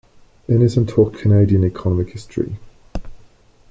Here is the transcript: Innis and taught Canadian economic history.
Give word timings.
Innis 0.49 0.77
and 0.77 0.89
taught 0.89 1.13
Canadian 1.13 1.63
economic 1.63 2.09
history. 2.09 2.57